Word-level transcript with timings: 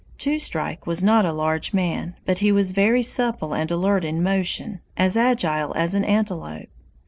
Two 0.17 0.39
Strike 0.39 0.87
was 0.87 1.03
not 1.03 1.27
a 1.27 1.31
large 1.31 1.73
man, 1.73 2.15
but 2.25 2.39
he 2.39 2.51
was 2.51 2.71
very 2.71 3.03
supple 3.03 3.53
and 3.53 3.69
alert 3.69 4.03
in 4.03 4.23
motion, 4.23 4.81
as 4.97 5.15
agile 5.15 5.73
as 5.75 5.93
an 5.93 6.03
antelope. 6.05 6.69